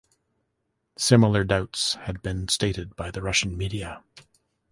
Similar 0.97 1.43
doubts 1.43 1.93
had 1.93 2.23
been 2.23 2.47
stated 2.47 2.95
by 2.95 3.11
the 3.11 3.21
Russian 3.21 3.55
media. 3.55 4.01